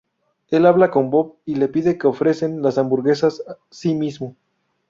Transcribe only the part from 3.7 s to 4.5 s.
mismo.